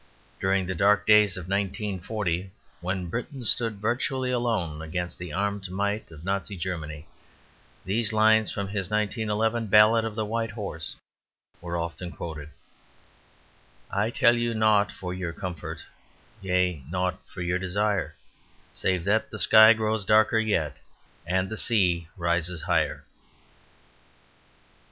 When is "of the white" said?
10.03-10.49